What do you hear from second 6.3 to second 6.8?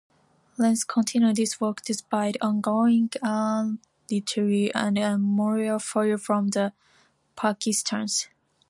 the